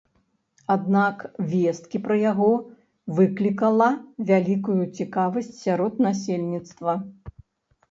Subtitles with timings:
[0.75, 1.17] Аднак
[1.51, 2.47] весткі пра яго
[3.19, 3.89] выклікала
[4.31, 7.01] вялікую цікавасць сярод насельніцтва.